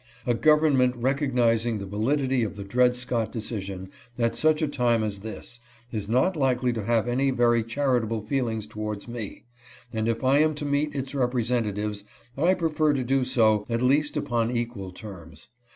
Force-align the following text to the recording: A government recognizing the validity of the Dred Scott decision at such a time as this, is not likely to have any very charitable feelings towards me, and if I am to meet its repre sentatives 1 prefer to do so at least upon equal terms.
A 0.25 0.33
government 0.33 0.95
recognizing 0.95 1.77
the 1.77 1.85
validity 1.85 2.41
of 2.41 2.55
the 2.55 2.63
Dred 2.63 2.95
Scott 2.95 3.31
decision 3.31 3.91
at 4.17 4.35
such 4.35 4.63
a 4.63 4.67
time 4.67 5.03
as 5.03 5.19
this, 5.19 5.59
is 5.91 6.09
not 6.09 6.35
likely 6.35 6.73
to 6.73 6.85
have 6.85 7.07
any 7.07 7.29
very 7.29 7.61
charitable 7.63 8.23
feelings 8.23 8.65
towards 8.65 9.07
me, 9.07 9.43
and 9.93 10.07
if 10.07 10.23
I 10.23 10.39
am 10.39 10.55
to 10.55 10.65
meet 10.65 10.95
its 10.95 11.13
repre 11.13 11.43
sentatives 11.45 12.03
1 12.33 12.55
prefer 12.55 12.93
to 12.93 13.03
do 13.03 13.23
so 13.23 13.63
at 13.69 13.83
least 13.83 14.17
upon 14.17 14.49
equal 14.57 14.91
terms. 14.91 15.49